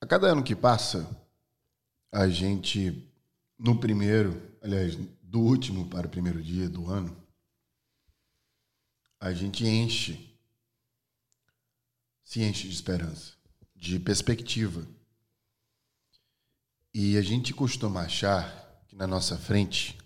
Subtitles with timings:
[0.00, 1.06] A cada ano que passa,
[2.10, 3.06] a gente,
[3.58, 7.14] no primeiro, aliás, do último para o primeiro dia do ano,
[9.20, 10.34] a gente enche,
[12.24, 13.34] se enche de esperança,
[13.76, 14.86] de perspectiva.
[16.94, 19.98] E a gente costuma achar que na nossa frente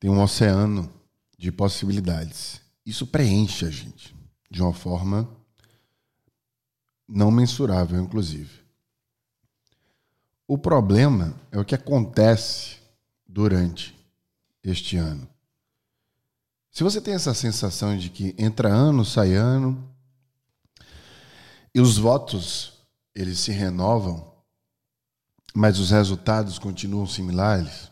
[0.00, 0.92] tem um oceano
[1.38, 2.60] de possibilidades.
[2.84, 4.16] Isso preenche a gente
[4.50, 5.37] de uma forma
[7.08, 8.60] não mensurável, inclusive.
[10.46, 12.76] O problema é o que acontece
[13.26, 13.96] durante
[14.62, 15.28] este ano.
[16.70, 19.90] Se você tem essa sensação de que entra ano, sai ano,
[21.74, 22.74] e os votos
[23.14, 24.32] eles se renovam,
[25.54, 27.90] mas os resultados continuam similares,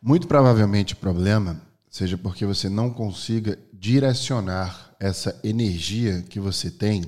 [0.00, 7.04] muito provavelmente o problema seja porque você não consiga direcionar essa energia que você tem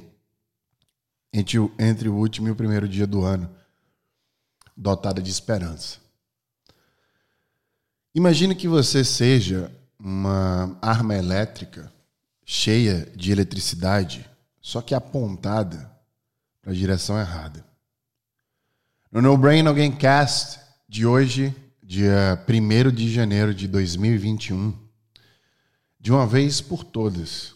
[1.33, 3.49] entre o, entre o último e o primeiro dia do ano,
[4.77, 5.99] dotada de esperança.
[8.15, 11.93] Imagine que você seja uma arma elétrica
[12.45, 14.29] cheia de eletricidade,
[14.61, 15.91] só que apontada
[16.63, 17.65] para a direção errada.
[19.11, 24.88] No No Brain Again Cast de hoje, dia 1 de janeiro de 2021,
[26.09, 27.55] de uma vez por todas,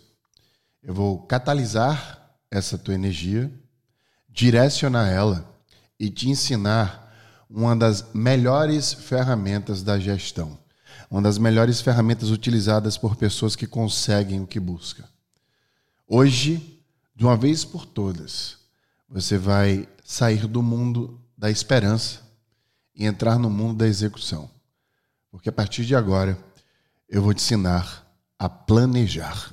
[0.82, 3.50] eu vou catalisar essa tua energia,
[4.28, 5.58] direcionar ela
[5.98, 7.16] e te ensinar
[7.48, 10.58] uma das melhores ferramentas da gestão,
[11.10, 15.04] uma das melhores ferramentas utilizadas por pessoas que conseguem o que buscam.
[16.06, 16.78] Hoje,
[17.16, 18.58] de uma vez por todas,
[19.08, 22.20] você vai sair do mundo da esperança
[22.94, 24.50] e entrar no mundo da execução.
[25.30, 26.36] Porque a partir de agora,
[27.08, 28.01] eu vou te ensinar
[28.42, 29.52] a planejar.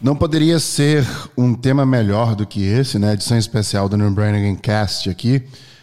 [0.00, 1.04] Não poderia ser
[1.36, 3.14] um tema melhor do que esse, né?
[3.14, 5.42] Edição especial do No Brain Cast aqui,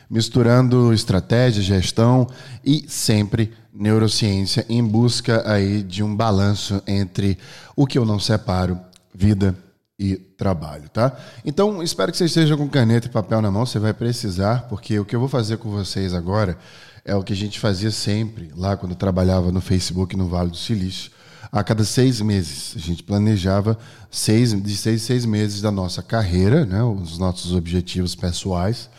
[0.10, 2.26] misturando estratégia, gestão
[2.64, 7.38] e sempre neurociência em busca aí de um balanço entre
[7.76, 8.80] o que eu não separo,
[9.14, 9.56] vida
[10.00, 11.16] e trabalho, tá?
[11.46, 15.00] Então, espero que você esteja com caneta e papel na mão, você vai precisar, porque
[15.00, 16.58] o que eu vou fazer com vocês agora
[17.04, 20.58] é o que a gente fazia sempre lá quando trabalhava no Facebook no Vale do
[20.58, 21.12] Silício
[21.52, 22.74] a cada seis meses.
[22.76, 23.78] A gente planejava
[24.12, 28.90] seis, de seis seis meses da nossa carreira, né, os nossos objetivos pessoais,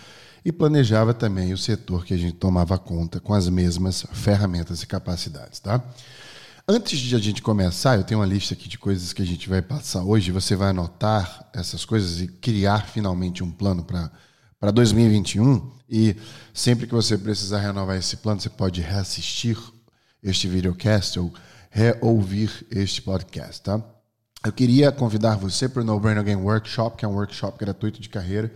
[0.46, 4.86] e planejava também o setor que a gente tomava conta com as mesmas ferramentas e
[4.86, 5.58] capacidades.
[5.58, 5.82] Tá?
[6.68, 9.48] Antes de a gente começar, eu tenho uma lista aqui de coisas que a gente
[9.48, 10.30] vai passar hoje.
[10.30, 14.08] Você vai anotar essas coisas e criar finalmente um plano para
[14.60, 16.16] para 2021 e
[16.54, 19.58] sempre que você precisar renovar esse plano, você pode reassistir
[20.22, 21.34] este videocast ou
[21.70, 23.82] reouvir este podcast, tá?
[24.44, 28.00] Eu queria convidar você para o No Brain Again Workshop, que é um workshop gratuito
[28.00, 28.52] de carreira,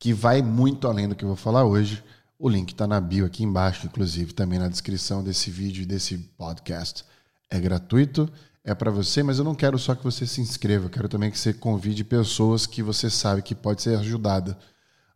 [0.00, 2.02] que vai muito além do que eu vou falar hoje.
[2.38, 6.16] O link está na bio aqui embaixo, inclusive também na descrição desse vídeo e desse
[6.16, 7.04] podcast.
[7.50, 8.32] É gratuito,
[8.64, 11.30] é para você, mas eu não quero só que você se inscreva, eu quero também
[11.30, 14.58] que você convide pessoas que você sabe que pode ser ajudada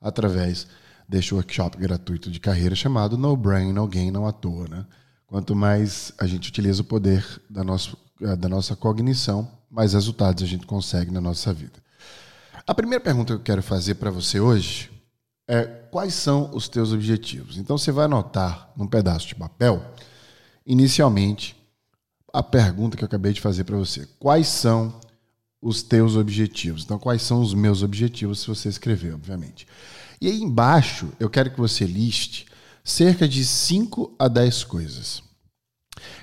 [0.02, 0.66] através
[1.08, 4.86] deste workshop gratuito de carreira chamado No Brain, No Gain, não à toa, né?
[5.26, 10.42] Quanto mais a gente utiliza o poder da, nosso, eh, da nossa cognição, mais resultados
[10.42, 11.83] a gente consegue na nossa vida.
[12.66, 14.91] A primeira pergunta que eu quero fazer para você hoje
[15.47, 17.58] é quais são os teus objetivos?
[17.58, 19.84] Então você vai anotar num pedaço de papel,
[20.64, 21.54] inicialmente,
[22.32, 24.08] a pergunta que eu acabei de fazer para você.
[24.19, 24.98] Quais são
[25.60, 26.84] os teus objetivos?
[26.84, 29.69] Então, quais são os meus objetivos, se você escrever, obviamente.
[30.19, 32.46] E aí embaixo, eu quero que você liste
[32.82, 35.22] cerca de 5 a 10 coisas.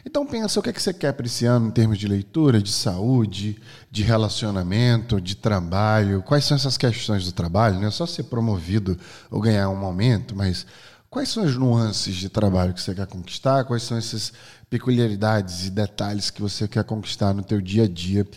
[0.06, 2.62] Então pensa o que, é que você quer para esse ano em termos de leitura,
[2.62, 6.22] de saúde, de relacionamento, de trabalho.
[6.24, 7.80] Quais são essas questões do trabalho?
[7.80, 8.98] Não é só ser promovido
[9.30, 10.66] ou ganhar um aumento, mas
[11.10, 13.66] quais são as nuances de trabalho que você quer conquistar?
[13.66, 14.34] Quais são essas
[14.70, 18.28] peculiaridades e detalhes que você quer conquistar no teu dia a dia?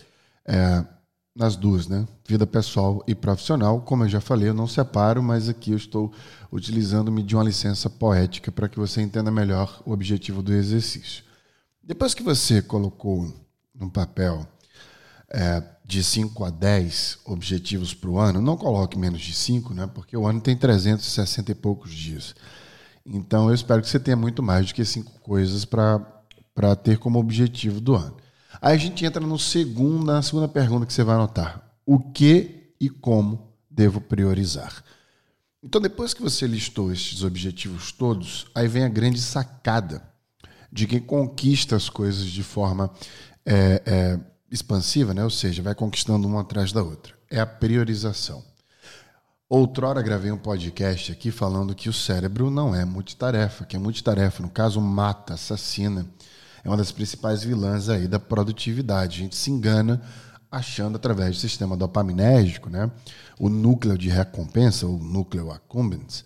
[0.47, 0.85] É,
[1.35, 2.07] nas duas, né?
[2.25, 3.81] Vida pessoal e profissional.
[3.81, 6.13] Como eu já falei, eu não separo, mas aqui eu estou
[6.49, 11.24] utilizando-me de uma licença poética para que você entenda melhor o objetivo do exercício.
[11.85, 13.31] Depois que você colocou
[13.75, 14.47] no papel
[15.29, 19.85] é, de 5 a 10 objetivos para o ano, não coloque menos de 5, né?
[19.93, 22.33] Porque o ano tem 360 e poucos dias.
[23.05, 27.19] Então eu espero que você tenha muito mais do que cinco coisas para ter como
[27.19, 28.17] objetivo do ano.
[28.59, 31.69] Aí a gente entra no segundo, na segunda pergunta que você vai anotar.
[31.85, 34.83] o que e como devo priorizar.
[35.61, 40.14] Então, depois que você listou estes objetivos todos, aí vem a grande sacada
[40.75, 42.91] de quem conquista as coisas de forma
[43.45, 44.19] é, é,
[44.51, 45.23] expansiva, né?
[45.23, 47.15] ou seja, vai conquistando uma atrás da outra.
[47.31, 48.43] É a priorização.
[49.47, 54.43] Outrora gravei um podcast aqui falando que o cérebro não é multitarefa, que é multitarefa,
[54.43, 56.05] no caso, mata, assassina.
[56.61, 59.19] É uma das principais vilãs aí da produtividade.
[59.19, 60.01] A gente se engana
[60.51, 62.91] achando através do sistema dopaminérgico, né?
[63.39, 66.25] o núcleo de recompensa, o núcleo accumbens,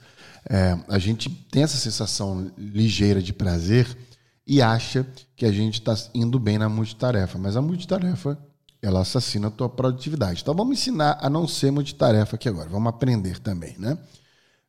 [0.50, 4.09] é, a gente tem essa sensação ligeira de prazer
[4.50, 5.06] e acha
[5.36, 8.36] que a gente está indo bem na multitarefa, mas a multitarefa
[8.82, 10.42] ela assassina a tua produtividade.
[10.42, 13.96] Então vamos ensinar a não ser multitarefa aqui agora, vamos aprender também, né?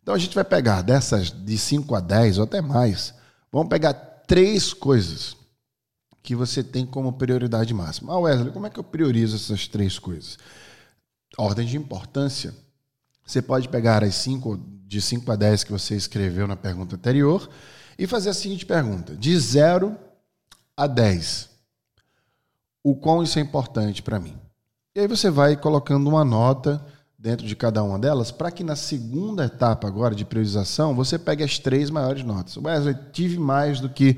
[0.03, 3.15] Então a gente vai pegar dessas de 5 a 10 ou até mais,
[3.51, 5.35] vamos pegar três coisas
[6.23, 8.13] que você tem como prioridade máxima.
[8.13, 10.37] Ah, Wesley, como é que eu priorizo essas três coisas?
[11.39, 12.55] Ordem de importância.
[13.25, 17.49] Você pode pegar as cinco, de 5 a 10 que você escreveu na pergunta anterior
[18.01, 19.95] e fazer a seguinte pergunta: de 0
[20.75, 21.51] a 10,
[22.83, 24.35] o quão isso é importante para mim.
[24.95, 26.85] E aí você vai colocando uma nota
[27.19, 31.45] dentro de cada uma delas, para que na segunda etapa agora de priorização você pegue
[31.45, 32.57] as três maiores notas.
[32.57, 34.17] Wesley, tive mais do que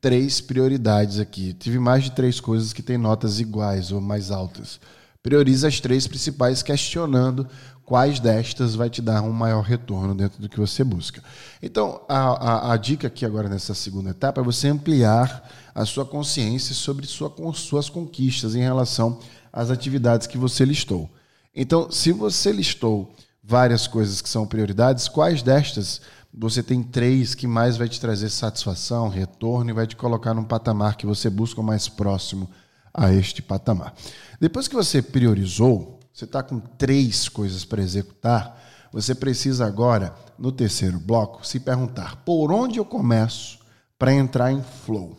[0.00, 1.52] três prioridades aqui.
[1.52, 4.80] Tive mais de três coisas que têm notas iguais ou mais altas.
[5.22, 7.46] Prioriza as três principais, questionando
[7.88, 11.24] quais destas vai te dar um maior retorno dentro do que você busca.
[11.62, 16.04] Então, a, a, a dica aqui agora nessa segunda etapa é você ampliar a sua
[16.04, 19.18] consciência sobre sua, suas conquistas em relação
[19.50, 21.08] às atividades que você listou.
[21.56, 23.10] Então, se você listou
[23.42, 28.28] várias coisas que são prioridades, quais destas você tem três que mais vai te trazer
[28.28, 32.50] satisfação, retorno e vai te colocar num patamar que você busca mais próximo
[32.92, 33.94] a este patamar.
[34.38, 38.60] Depois que você priorizou, você está com três coisas para executar,
[38.90, 43.60] você precisa agora, no terceiro bloco, se perguntar por onde eu começo
[43.96, 45.16] para entrar em flow.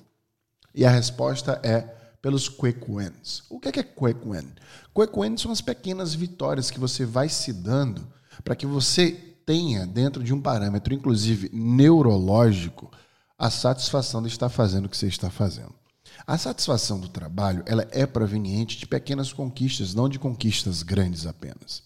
[0.75, 1.79] E a resposta é
[2.21, 3.43] pelos quick wins.
[3.49, 4.49] O que é, que é quick win?
[4.93, 8.05] Quick wins são as pequenas vitórias que você vai se dando
[8.43, 9.11] para que você
[9.45, 12.91] tenha dentro de um parâmetro, inclusive neurológico,
[13.37, 15.78] a satisfação de estar fazendo o que você está fazendo.
[16.25, 21.83] A satisfação do trabalho ela é proveniente de pequenas conquistas, não de conquistas grandes apenas.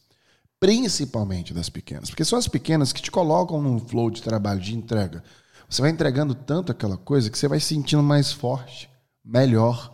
[0.60, 4.76] Principalmente das pequenas, porque são as pequenas que te colocam num flow de trabalho, de
[4.76, 5.24] entrega.
[5.70, 8.90] Você vai entregando tanto aquela coisa que você vai se sentindo mais forte,
[9.24, 9.94] melhor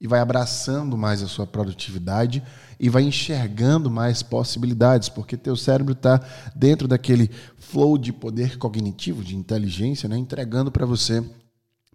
[0.00, 2.42] e vai abraçando mais a sua produtividade
[2.78, 6.20] e vai enxergando mais possibilidades, porque teu cérebro está
[6.54, 10.16] dentro daquele flow de poder cognitivo, de inteligência, né?
[10.16, 11.24] entregando para você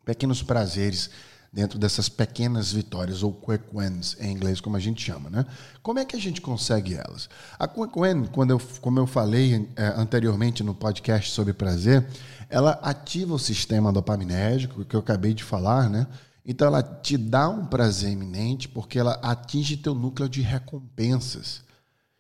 [0.04, 1.10] pequenos prazeres
[1.54, 5.30] dentro dessas pequenas vitórias, ou quick wins em inglês, como a gente chama.
[5.30, 5.46] Né?
[5.84, 7.30] Como é que a gente consegue elas?
[7.60, 12.06] A quick win, quando eu, como eu falei é, anteriormente no podcast sobre prazer,
[12.50, 16.08] ela ativa o sistema dopaminérgico, que eu acabei de falar, né?
[16.46, 21.62] Então ela te dá um prazer iminente porque ela atinge teu núcleo de recompensas.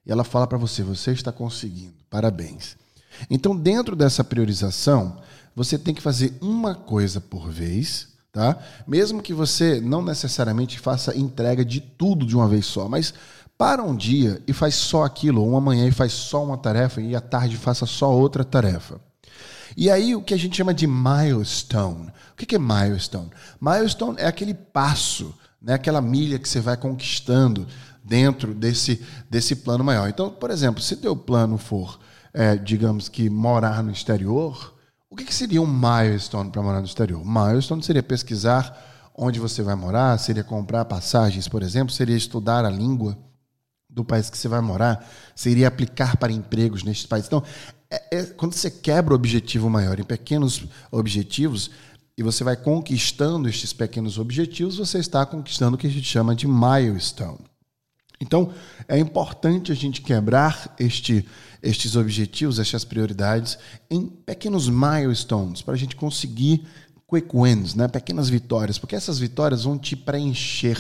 [0.06, 1.96] E ela fala para você, você está conseguindo.
[2.10, 2.78] Parabéns.
[3.30, 5.18] Então, dentro dessa priorização,
[5.56, 8.58] você tem que fazer uma coisa por vez, tá?
[8.88, 13.14] Mesmo que você não necessariamente faça entrega de tudo de uma vez só, mas
[13.56, 17.00] para um dia e faz só aquilo, ou uma manhã e faz só uma tarefa
[17.00, 19.00] e à tarde faça só outra tarefa.
[19.78, 22.12] E aí o que a gente chama de milestone.
[22.34, 23.30] O que é milestone?
[23.62, 25.75] Milestone é aquele passo, né?
[25.75, 27.68] aquela milha que você vai conquistando
[28.04, 30.10] dentro desse, desse plano maior.
[30.10, 32.00] Então, por exemplo, se teu plano for,
[32.34, 34.74] é, digamos que morar no exterior,
[35.13, 37.24] o que, que seria um milestone para morar no exterior?
[37.24, 42.70] Milestone seria pesquisar onde você vai morar, seria comprar passagens, por exemplo, seria estudar a
[42.72, 43.15] língua
[43.88, 47.27] do país que você vai morar, seria aplicar para empregos neste país.
[47.27, 47.43] Então,
[47.91, 51.70] é, é, quando você quebra o objetivo maior em pequenos objetivos
[52.17, 56.34] e você vai conquistando estes pequenos objetivos, você está conquistando o que a gente chama
[56.34, 57.46] de milestone.
[58.20, 58.51] Então,
[58.88, 61.24] é importante a gente quebrar este,
[61.63, 63.58] estes objetivos, estas prioridades,
[63.89, 66.67] em pequenos milestones, para a gente conseguir
[67.10, 67.88] quick wins, né?
[67.88, 70.77] pequenas vitórias, porque essas vitórias vão te preencher,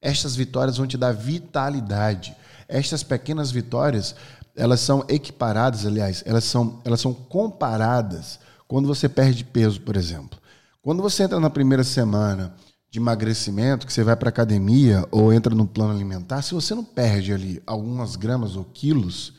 [0.00, 2.34] estas vitórias vão te dar vitalidade.
[2.68, 4.14] Estas pequenas vitórias
[4.56, 10.38] elas são equiparadas, aliás, elas são, elas são comparadas quando você perde peso, por exemplo.
[10.80, 12.54] Quando você entra na primeira semana
[12.90, 16.84] de emagrecimento, que você vai para academia ou entra no plano alimentar, se você não
[16.84, 19.35] perde ali algumas gramas ou quilos,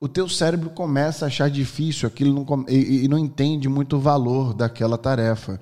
[0.00, 4.00] o teu cérebro começa a achar difícil aquilo não, e, e não entende muito o
[4.00, 5.60] valor daquela tarefa.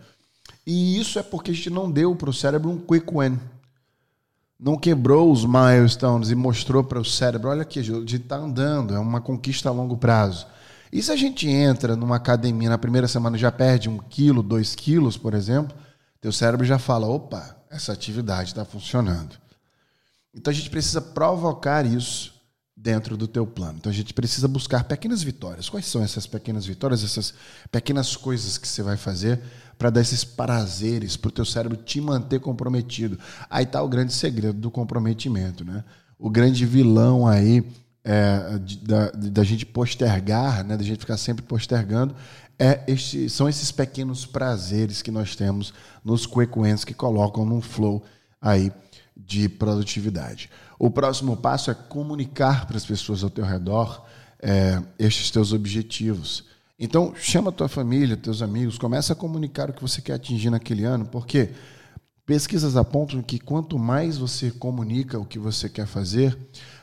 [0.64, 3.36] E isso é porque a gente não deu para o cérebro um quick win.
[4.58, 8.94] não quebrou os milestones e mostrou para o cérebro, olha aqui, a gente está andando,
[8.94, 10.46] é uma conquista a longo prazo.
[10.92, 14.74] E se a gente entra numa academia na primeira semana já perde um quilo, dois
[14.74, 15.76] quilos, por exemplo,
[16.20, 19.36] teu cérebro já fala, opa, essa atividade está funcionando.
[20.32, 22.37] Então a gente precisa provocar isso
[22.80, 23.78] dentro do teu plano.
[23.78, 25.68] Então a gente precisa buscar pequenas vitórias.
[25.68, 27.34] Quais são essas pequenas vitórias, essas
[27.70, 29.40] pequenas coisas que você vai fazer
[29.76, 33.18] para dar esses prazeres para o teu cérebro te manter comprometido?
[33.50, 35.84] Aí está o grande segredo do comprometimento, né?
[36.18, 37.64] O grande vilão aí
[38.04, 42.14] é, da, da gente postergar, né, da gente ficar sempre postergando,
[42.58, 45.72] é este, são esses pequenos prazeres que nós temos
[46.04, 48.02] nos wins que colocam num flow
[48.40, 48.72] aí
[49.16, 50.48] de produtividade.
[50.78, 54.04] O próximo passo é comunicar para as pessoas ao teu redor
[54.40, 56.44] é, estes teus objetivos.
[56.78, 60.50] Então, chama a tua família, teus amigos, começa a comunicar o que você quer atingir
[60.50, 61.50] naquele ano, porque
[62.24, 66.38] pesquisas apontam que quanto mais você comunica o que você quer fazer,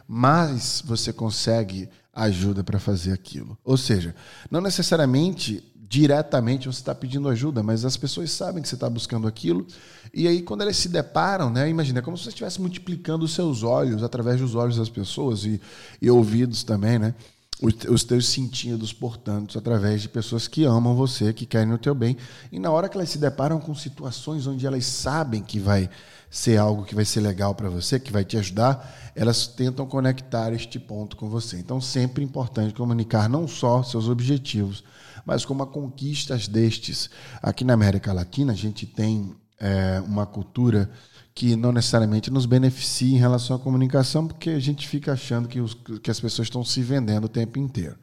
[0.05, 3.57] mais você consegue ajuda para fazer aquilo.
[3.63, 4.13] Ou seja,
[4.51, 9.27] não necessariamente diretamente você está pedindo ajuda, mas as pessoas sabem que você está buscando
[9.27, 9.65] aquilo.
[10.13, 13.33] E aí, quando elas se deparam, né, imagina, é como se você estivesse multiplicando os
[13.33, 15.61] seus olhos através dos olhos das pessoas e,
[16.01, 17.13] e ouvidos também, né?
[17.61, 21.95] Os, os teus sentidos, portanto, através de pessoas que amam você, que querem o teu
[21.95, 22.17] bem.
[22.51, 25.89] E na hora que elas se deparam com situações onde elas sabem que vai
[26.29, 30.51] ser algo que vai ser legal para você, que vai te ajudar, elas tentam conectar
[30.51, 31.57] este ponto com você.
[31.57, 34.83] Então, sempre é importante comunicar não só seus objetivos,
[35.25, 37.09] mas como a conquistas destes.
[37.41, 40.89] Aqui na América Latina, a gente tem é, uma cultura
[41.33, 45.59] que não necessariamente nos beneficia em relação à comunicação, porque a gente fica achando que,
[45.59, 47.97] os, que as pessoas estão se vendendo o tempo inteiro.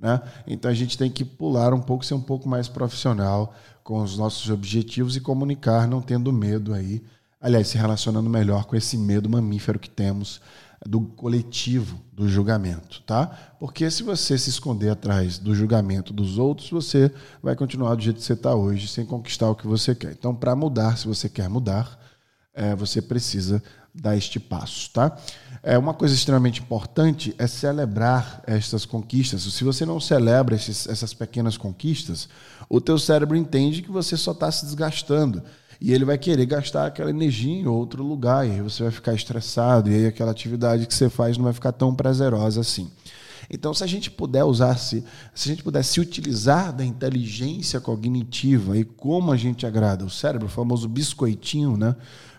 [0.00, 0.20] Né?
[0.46, 4.16] Então a gente tem que pular um pouco, ser um pouco mais profissional com os
[4.16, 7.02] nossos objetivos e comunicar, não tendo medo aí.
[7.40, 10.40] Aliás, se relacionando melhor com esse medo mamífero que temos
[10.86, 13.26] do coletivo do julgamento, tá?
[13.58, 18.18] Porque se você se esconder atrás do julgamento dos outros, você vai continuar do jeito
[18.18, 20.12] que você está hoje, sem conquistar o que você quer.
[20.12, 21.98] Então, para mudar, se você quer mudar,
[22.54, 23.62] é, você precisa
[23.94, 25.16] dar este passo, tá?
[25.62, 29.42] É uma coisa extremamente importante é celebrar estas conquistas.
[29.42, 32.28] Se você não celebra esses, essas pequenas conquistas,
[32.68, 35.42] o teu cérebro entende que você só está se desgastando
[35.80, 39.14] e ele vai querer gastar aquela energia em outro lugar, e aí você vai ficar
[39.14, 42.90] estressado, e aí aquela atividade que você faz não vai ficar tão prazerosa assim.
[43.50, 45.02] Então, se a gente puder usar, se,
[45.34, 50.10] se a gente puder se utilizar da inteligência cognitiva e como a gente agrada o
[50.10, 51.96] cérebro, o famoso biscoitinho, né,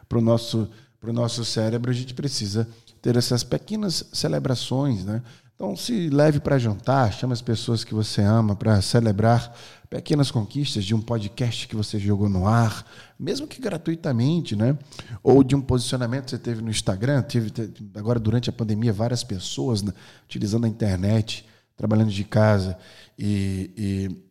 [0.08, 0.69] para o nosso,
[1.01, 2.67] nosso cérebro, a gente precisa
[3.01, 5.22] ter essas pequenas celebrações, né?
[5.62, 9.54] Então, se leve para jantar, chame as pessoas que você ama para celebrar
[9.89, 12.89] pequenas conquistas de um podcast que você jogou no ar,
[13.20, 14.80] mesmo que gratuitamente, né?
[15.22, 17.24] Ou de um posicionamento que você teve no Instagram.
[17.24, 17.51] Tive,
[17.94, 19.92] agora, durante a pandemia, várias pessoas né,
[20.24, 22.78] utilizando a internet, trabalhando de casa
[23.18, 23.70] e,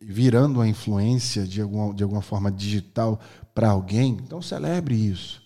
[0.01, 3.19] e virando a influência de alguma, de alguma forma digital
[3.53, 4.17] para alguém.
[4.19, 5.43] Então, celebre isso.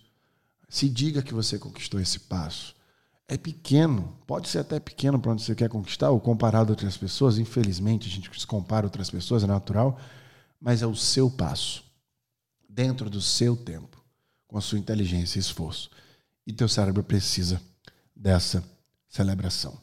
[0.70, 2.74] Se diga que você conquistou esse passo
[3.28, 6.98] é pequeno, pode ser até pequeno para onde você quer conquistar, ou comparado a outras
[6.98, 7.38] pessoas.
[7.38, 10.00] Infelizmente, a gente se compara a outras pessoas, é natural,
[10.60, 11.84] mas é o seu passo,
[12.68, 14.04] dentro do seu tempo,
[14.48, 15.90] com a sua inteligência e esforço.
[16.46, 17.62] E teu cérebro precisa
[18.16, 18.64] dessa
[19.08, 19.78] celebração.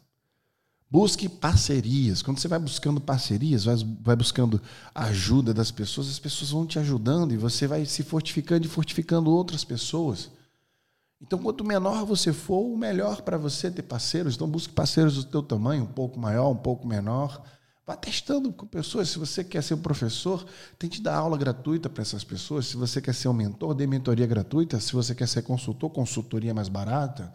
[0.91, 2.21] Busque parcerias.
[2.21, 4.61] Quando você vai buscando parcerias, vai, vai buscando
[4.93, 9.31] ajuda das pessoas, as pessoas vão te ajudando e você vai se fortificando e fortificando
[9.31, 10.31] outras pessoas.
[11.21, 14.35] Então, quanto menor você for, o melhor para você ter parceiros.
[14.35, 17.43] Então, busque parceiros do teu tamanho, um pouco maior, um pouco menor.
[17.87, 19.11] Vá testando com pessoas.
[19.11, 20.47] Se você quer ser um professor,
[20.79, 22.67] tente dar aula gratuita para essas pessoas.
[22.67, 24.81] Se você quer ser um mentor, dê mentoria gratuita.
[24.81, 27.35] Se você quer ser consultor, consultoria mais barata.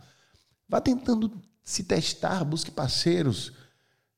[0.67, 1.31] Vá tentando
[1.63, 3.51] se testar, busque parceiros,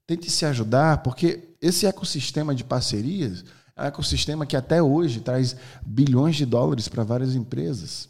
[0.06, 3.44] tente se ajudar, porque esse ecossistema de parcerias
[3.76, 5.56] é um ecossistema que até hoje traz
[5.86, 8.10] bilhões de dólares para várias empresas.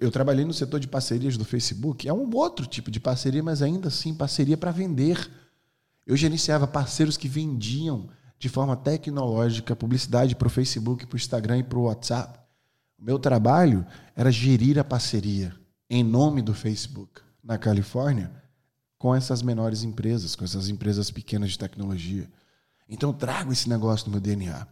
[0.00, 2.06] Eu trabalhei no setor de parcerias do Facebook.
[2.08, 5.30] É um outro tipo de parceria, mas ainda assim parceria para vender.
[6.06, 11.58] Eu gerenciava parceiros que vendiam de forma tecnológica publicidade para o Facebook, para o Instagram
[11.58, 12.38] e para o WhatsApp.
[12.98, 15.54] O meu trabalho era gerir a parceria
[15.88, 18.30] em nome do Facebook na Califórnia
[18.98, 22.28] com essas menores empresas, com essas empresas pequenas de tecnologia.
[22.88, 24.66] Então eu trago esse negócio no meu DNA.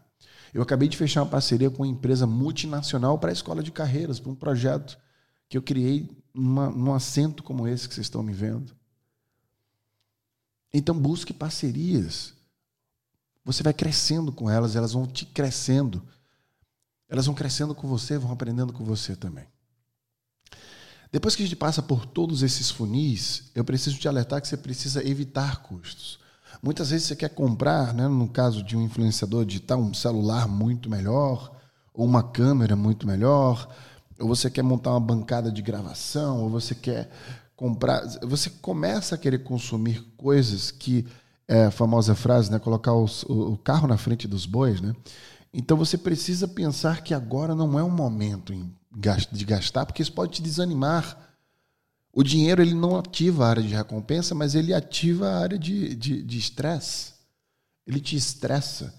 [0.52, 4.18] Eu acabei de fechar uma parceria com uma empresa multinacional para a escola de carreiras,
[4.18, 4.98] para um projeto
[5.48, 8.74] que eu criei num assento como esse que vocês estão me vendo.
[10.72, 12.34] Então busque parcerias.
[13.44, 16.02] Você vai crescendo com elas, elas vão te crescendo.
[17.08, 19.46] Elas vão crescendo com você, vão aprendendo com você também.
[21.12, 24.56] Depois que a gente passa por todos esses funis, eu preciso te alertar que você
[24.56, 26.18] precisa evitar custos.
[26.62, 30.90] Muitas vezes você quer comprar, né, no caso de um influenciador digital, um celular muito
[30.90, 31.56] melhor,
[31.94, 33.72] ou uma câmera muito melhor,
[34.18, 37.10] ou você quer montar uma bancada de gravação, ou você quer
[37.54, 38.02] comprar.
[38.22, 41.06] Você começa a querer consumir coisas que
[41.48, 44.94] é a famosa frase, né, colocar os, o carro na frente dos bois, né?
[45.52, 48.52] Então você precisa pensar que agora não é o momento
[49.32, 51.34] de gastar, porque isso pode te desanimar.
[52.12, 56.36] O dinheiro ele não ativa a área de recompensa, mas ele ativa a área de
[56.36, 57.14] estresse.
[57.86, 58.92] Ele te estressa.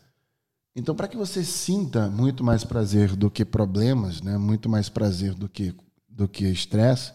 [0.80, 4.38] Então, para que você sinta muito mais prazer do que problemas, né?
[4.38, 5.74] muito mais prazer do que
[6.08, 7.14] do que estresse,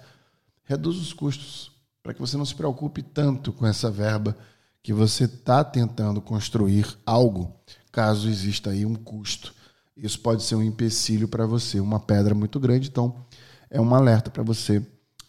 [0.64, 1.70] reduz os custos.
[2.02, 4.36] Para que você não se preocupe tanto com essa verba
[4.82, 7.54] que você está tentando construir algo,
[7.92, 9.54] caso exista aí um custo.
[9.96, 12.88] Isso pode ser um empecilho para você, uma pedra muito grande.
[12.88, 13.24] Então,
[13.70, 14.84] é um alerta para você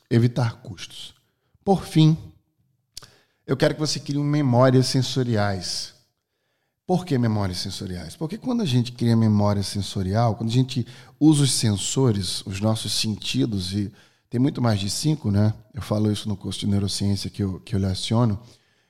[0.09, 1.13] evitar custos.
[1.63, 2.17] Por fim,
[3.45, 5.92] eu quero que você crie memórias sensoriais.
[6.85, 8.15] Por que memórias sensoriais?
[8.15, 10.85] Porque quando a gente cria memória sensorial, quando a gente
[11.19, 13.91] usa os sensores, os nossos sentidos, e
[14.29, 15.53] tem muito mais de cinco, né?
[15.73, 18.37] Eu falo isso no curso de neurociência que eu, que eu leciono,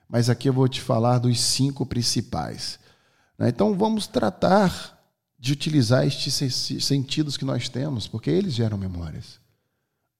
[0.09, 2.79] mas aqui eu vou te falar dos cinco principais.
[3.37, 3.49] Né?
[3.49, 4.99] Então vamos tratar
[5.37, 6.33] de utilizar estes
[6.83, 9.39] sentidos que nós temos, porque eles geram memórias.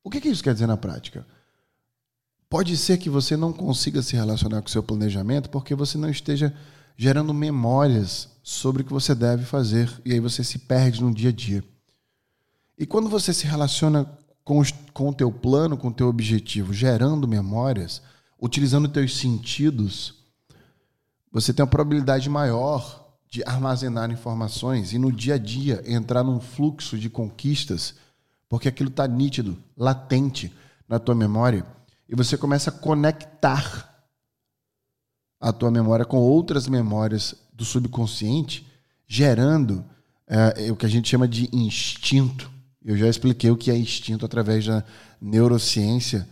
[0.03, 1.25] O que, que isso quer dizer na prática?
[2.50, 6.10] Pode ser que você não consiga se relacionar com o seu planejamento porque você não
[6.10, 6.53] esteja
[6.96, 11.30] gerando memórias sobre o que você deve fazer e aí você se perde no dia
[11.30, 11.64] a dia.
[12.78, 14.10] E quando você se relaciona
[14.44, 14.62] com,
[14.94, 18.02] com o teu plano, com o teu objetivo, gerando memórias,
[18.42, 20.16] utilizando teus sentidos,
[21.32, 26.40] você tem uma probabilidade maior de armazenar informações e no dia a dia entrar num
[26.40, 27.96] fluxo de conquistas
[28.54, 30.54] porque aquilo está nítido, latente
[30.88, 31.66] na tua memória,
[32.08, 33.93] e você começa a conectar
[35.44, 38.65] a tua memória com outras memórias do subconsciente,
[39.06, 39.84] gerando
[40.26, 42.50] é, o que a gente chama de instinto.
[42.84, 44.86] Eu já expliquei o que é instinto através da
[45.22, 46.26] neurociência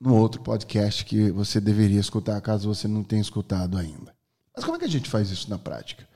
[0.00, 4.14] no outro podcast que você deveria escutar, caso você não tenha escutado ainda.
[4.56, 6.08] Mas como é que a gente faz isso na prática?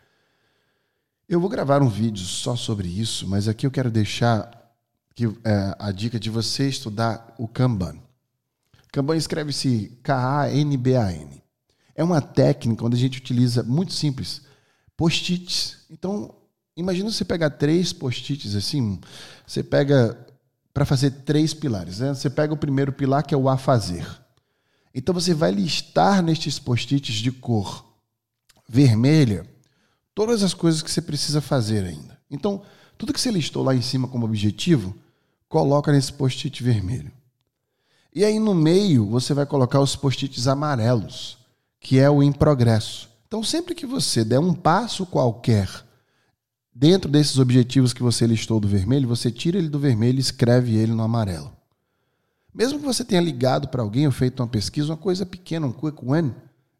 [1.29, 4.51] Eu vou gravar um vídeo só sobre isso, mas aqui eu quero deixar
[5.15, 7.99] que, é, a dica de você estudar o Kanban.
[8.91, 11.48] Kanban escreve-se K-A-N-B-A-N.
[11.99, 14.43] É uma técnica onde a gente utiliza, muito simples,
[14.97, 15.79] post-its.
[15.91, 16.33] Então,
[16.77, 19.01] imagina você pegar três post-its assim,
[19.45, 20.17] você pega
[20.73, 21.99] para fazer três pilares.
[21.99, 22.15] Né?
[22.15, 24.07] Você pega o primeiro pilar, que é o a fazer.
[24.95, 27.85] Então, você vai listar nestes post-its de cor
[28.69, 29.45] vermelha
[30.15, 32.17] todas as coisas que você precisa fazer ainda.
[32.31, 32.63] Então,
[32.97, 34.95] tudo que você listou lá em cima como objetivo,
[35.49, 37.11] coloca nesse post-it vermelho.
[38.15, 41.38] E aí no meio você vai colocar os post-its amarelos,
[41.81, 43.09] que é o em progresso.
[43.27, 45.69] Então sempre que você der um passo qualquer
[46.75, 50.77] dentro desses objetivos que você listou do vermelho, você tira ele do vermelho e escreve
[50.77, 51.53] ele no amarelo.
[52.55, 55.73] Mesmo que você tenha ligado para alguém ou feito uma pesquisa, uma coisa pequena, um
[55.73, 56.33] quick win,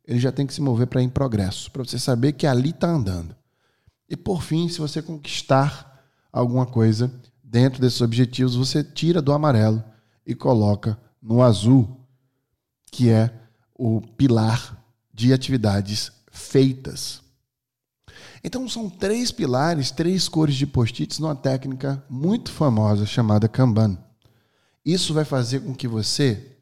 [0.05, 2.89] ele já tem que se mover para em progresso, para você saber que ali está
[2.89, 3.35] andando.
[4.09, 9.83] E por fim, se você conquistar alguma coisa, dentro desses objetivos, você tira do amarelo
[10.25, 12.01] e coloca no azul,
[12.91, 13.31] que é
[13.75, 14.78] o pilar
[15.19, 17.21] de atividades feitas.
[18.45, 23.99] Então são três pilares, três cores de post-its numa técnica muito famosa chamada Kanban.
[24.85, 26.57] Isso vai fazer com que você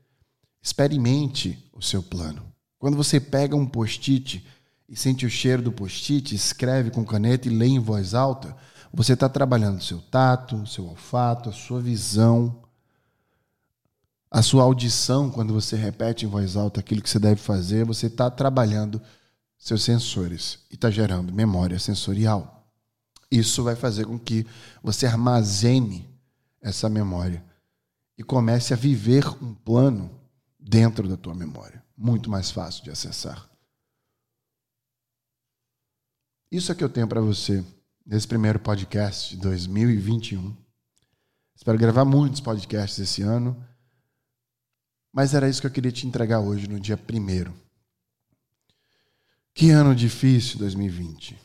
[0.63, 2.43] experimente o seu plano.
[2.79, 4.43] Quando você pega um post-it
[4.89, 8.57] e sente o cheiro do post-it, escreve com caneta e lê em voz alta,
[8.91, 12.63] você está trabalhando seu tato, seu olfato, a sua visão,
[14.37, 18.07] a sua audição, quando você repete em voz alta aquilo que você deve fazer, você
[18.07, 19.01] está trabalhando
[19.57, 22.71] seus sensores e está gerando memória sensorial.
[23.31, 24.47] Isso vai fazer com que
[24.83, 26.07] você armazene
[26.61, 27.43] essa memória
[28.19, 30.11] e comece a viver um plano
[30.61, 31.83] dentro da tua memória.
[31.97, 33.49] Muito mais fácil de acessar.
[36.53, 37.65] Isso é que eu tenho para você
[38.05, 40.55] nesse primeiro podcast de 2021.
[41.55, 43.57] Espero gravar muitos podcasts esse ano,
[45.17, 47.55] mas era isso que eu queria te entregar hoje, no dia primeiro.
[49.55, 51.41] Que ano difícil 2020.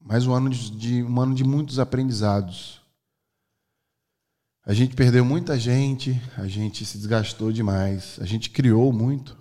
[0.00, 2.80] Mais um ano de, um ano de muitos aprendizados.
[4.64, 9.36] A gente perdeu muita gente, a gente se desgastou demais, a gente criou muito.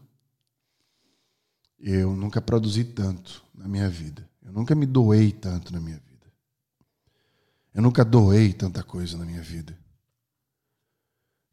[1.80, 4.28] Eu nunca produzi tanto na minha vida.
[4.42, 6.34] Eu nunca me doei tanto na minha vida.
[7.76, 9.78] Eu nunca doei tanta coisa na minha vida.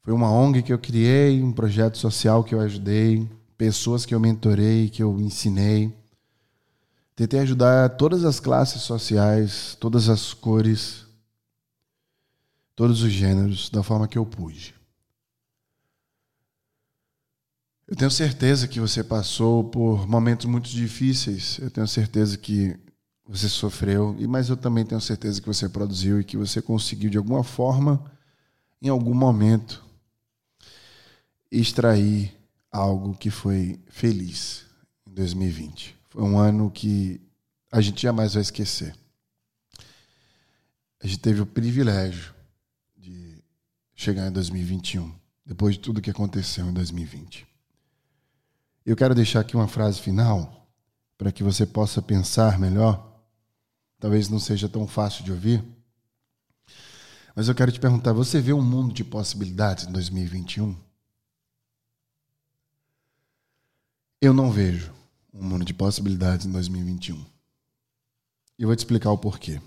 [0.02, 4.20] Foi uma ONG que eu criei, um projeto social que eu ajudei, pessoas que eu
[4.20, 5.92] mentorei, que eu ensinei.
[7.14, 11.04] Tentei ajudar todas as classes sociais, todas as cores,
[12.76, 14.78] todos os gêneros, da forma que eu pude.
[17.88, 21.58] Eu tenho certeza que você passou por momentos muito difíceis.
[21.58, 22.78] Eu tenho certeza que
[23.26, 27.16] você sofreu, mas eu também tenho certeza que você produziu e que você conseguiu de
[27.16, 28.04] alguma forma,
[28.80, 29.87] em algum momento,
[31.50, 32.34] extrair
[32.70, 34.64] algo que foi feliz
[35.06, 35.96] em 2020.
[36.10, 37.20] Foi um ano que
[37.70, 38.94] a gente jamais vai esquecer.
[41.00, 42.34] A gente teve o privilégio
[42.96, 43.42] de
[43.94, 45.14] chegar em 2021,
[45.46, 47.46] depois de tudo que aconteceu em 2020.
[48.84, 50.66] Eu quero deixar aqui uma frase final
[51.16, 53.06] para que você possa pensar melhor.
[54.00, 55.62] Talvez não seja tão fácil de ouvir.
[57.34, 60.87] Mas eu quero te perguntar: você vê um mundo de possibilidades em 2021?
[64.20, 64.92] Eu não vejo
[65.32, 67.24] um mundo de possibilidades em 2021.
[68.58, 69.60] E eu vou te explicar o porquê.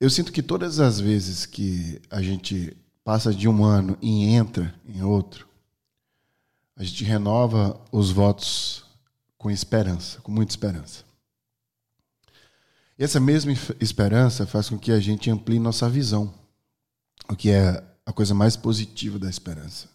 [0.00, 4.74] Eu sinto que todas as vezes que a gente passa de um ano e entra
[4.84, 5.46] em outro,
[6.74, 8.84] a gente renova os votos
[9.38, 11.04] com esperança, com muita esperança.
[12.98, 16.34] Essa mesma esperança faz com que a gente amplie nossa visão,
[17.28, 19.88] o que é a coisa mais positiva da esperança.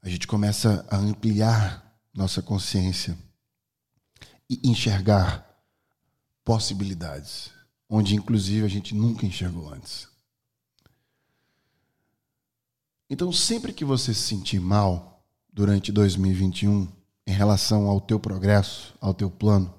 [0.00, 1.85] A gente começa a ampliar
[2.16, 3.16] nossa consciência
[4.48, 5.46] e enxergar
[6.42, 7.50] possibilidades,
[7.88, 10.08] onde inclusive a gente nunca enxergou antes.
[13.08, 16.88] Então, sempre que você se sentir mal durante 2021
[17.26, 19.72] em relação ao teu progresso, ao teu plano,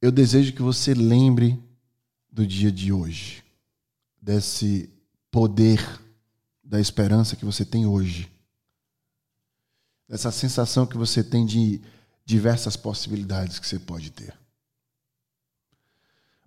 [0.00, 1.62] eu desejo que você lembre
[2.30, 3.44] do dia de hoje,
[4.20, 4.90] desse
[5.30, 5.80] poder
[6.62, 8.33] da esperança que você tem hoje
[10.08, 11.80] essa sensação que você tem de
[12.24, 14.36] diversas possibilidades que você pode ter.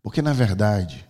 [0.02, 1.08] Porque, na verdade,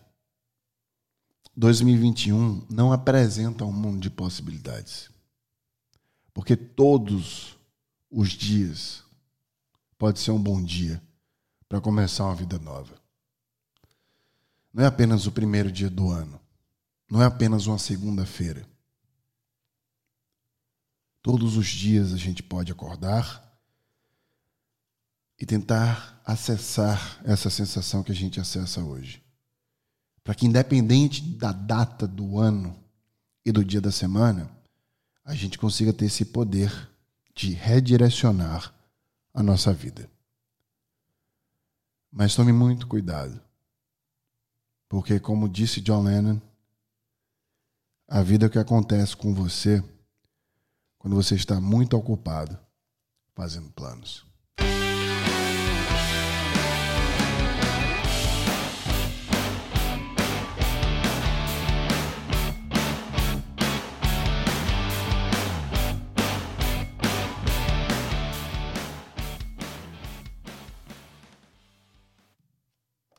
[1.55, 5.10] 2021 não apresenta um mundo de possibilidades.
[6.33, 7.57] Porque todos
[8.10, 9.03] os dias
[9.97, 11.01] pode ser um bom dia
[11.67, 12.93] para começar uma vida nova.
[14.73, 16.39] Não é apenas o primeiro dia do ano.
[17.10, 18.67] Não é apenas uma segunda-feira.
[21.27, 23.53] Todos os dias a gente pode acordar
[25.37, 29.21] e tentar acessar essa sensação que a gente acessa hoje.
[30.23, 32.81] Para que, independente da data do ano
[33.45, 34.49] e do dia da semana,
[35.25, 36.71] a gente consiga ter esse poder
[37.35, 38.73] de redirecionar
[39.33, 40.09] a nossa vida.
[42.09, 43.37] Mas tome muito cuidado,
[44.87, 46.39] porque, como disse John Lennon,
[48.07, 49.83] a vida que acontece com você
[51.07, 52.59] quando você está muito ocupado
[53.33, 54.26] fazendo planos.